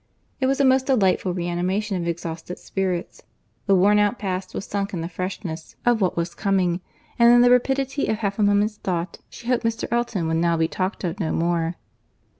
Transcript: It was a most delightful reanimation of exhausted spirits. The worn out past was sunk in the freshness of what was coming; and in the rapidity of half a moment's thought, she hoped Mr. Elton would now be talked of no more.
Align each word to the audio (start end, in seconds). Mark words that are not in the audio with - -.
It 0.39 0.47
was 0.47 0.59
a 0.59 0.65
most 0.65 0.87
delightful 0.87 1.31
reanimation 1.35 1.95
of 1.95 2.07
exhausted 2.07 2.57
spirits. 2.57 3.21
The 3.67 3.75
worn 3.75 3.99
out 3.99 4.17
past 4.17 4.55
was 4.55 4.65
sunk 4.65 4.95
in 4.95 5.01
the 5.01 5.07
freshness 5.07 5.75
of 5.85 6.01
what 6.01 6.17
was 6.17 6.33
coming; 6.33 6.81
and 7.19 7.31
in 7.31 7.41
the 7.41 7.51
rapidity 7.51 8.07
of 8.07 8.17
half 8.17 8.39
a 8.39 8.41
moment's 8.41 8.77
thought, 8.77 9.19
she 9.29 9.45
hoped 9.45 9.63
Mr. 9.63 9.85
Elton 9.91 10.27
would 10.27 10.37
now 10.37 10.57
be 10.57 10.67
talked 10.67 11.03
of 11.03 11.19
no 11.19 11.31
more. 11.31 11.75